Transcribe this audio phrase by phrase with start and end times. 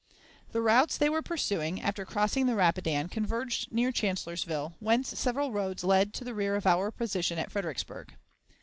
[0.51, 5.83] The routes they were pursuing, after crossing the Rapidan, converged near Chancellorsville, whence several roads
[5.83, 8.11] led to the rear of our position at Fredericksburg.